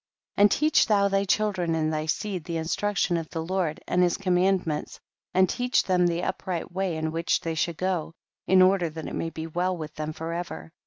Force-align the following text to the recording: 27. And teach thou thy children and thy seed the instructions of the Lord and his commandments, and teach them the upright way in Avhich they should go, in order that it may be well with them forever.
27. 0.33 0.43
And 0.43 0.49
teach 0.51 0.85
thou 0.87 1.07
thy 1.09 1.23
children 1.25 1.75
and 1.75 1.93
thy 1.93 2.07
seed 2.07 2.45
the 2.45 2.57
instructions 2.57 3.19
of 3.19 3.29
the 3.29 3.43
Lord 3.45 3.79
and 3.87 4.01
his 4.01 4.17
commandments, 4.17 4.99
and 5.31 5.47
teach 5.47 5.83
them 5.83 6.07
the 6.07 6.23
upright 6.23 6.71
way 6.71 6.97
in 6.97 7.11
Avhich 7.11 7.41
they 7.41 7.53
should 7.53 7.77
go, 7.77 8.13
in 8.47 8.63
order 8.63 8.89
that 8.89 9.05
it 9.05 9.13
may 9.13 9.29
be 9.29 9.45
well 9.45 9.77
with 9.77 9.93
them 9.93 10.11
forever. 10.11 10.71